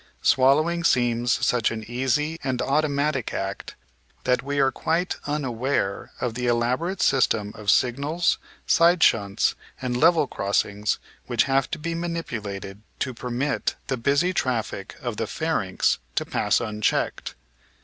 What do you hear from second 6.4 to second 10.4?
elaborate system of signals, side shunts, and level